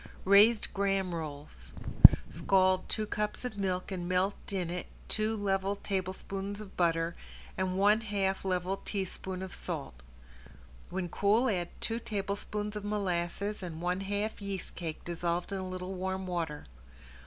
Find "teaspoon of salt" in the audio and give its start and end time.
8.83-10.01